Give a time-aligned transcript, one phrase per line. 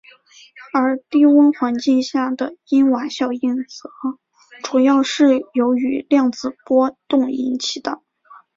[0.73, 3.91] 而低温环境下的因瓦效应则
[4.67, 8.01] 主要是由于量子波动引起的。